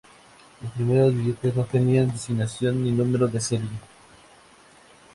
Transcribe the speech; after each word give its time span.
Los 0.63 0.71
primeros 0.71 1.13
billetes 1.13 1.55
no 1.55 1.63
tenían 1.65 2.11
designación 2.11 2.83
ni 2.83 2.91
número 2.91 3.27
de 3.27 3.39
serie. 3.39 3.69